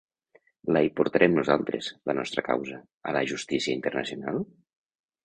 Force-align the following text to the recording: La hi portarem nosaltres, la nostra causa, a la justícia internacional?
La 0.77 0.81
hi 0.85 0.87
portarem 0.99 1.35
nosaltres, 1.39 1.89
la 2.11 2.15
nostra 2.19 2.45
causa, 2.47 2.79
a 3.11 3.13
la 3.17 3.21
justícia 3.33 3.75
internacional? 3.81 4.41